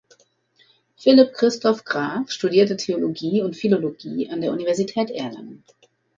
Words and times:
Philipp 0.97 1.31
Christoph 1.35 1.83
Graf 1.83 2.31
studierte 2.31 2.75
Theologie 2.75 3.43
und 3.43 3.55
Philologie 3.55 4.31
an 4.31 4.41
der 4.41 4.51
Universität 4.51 5.11
Erlangen. 5.11 5.63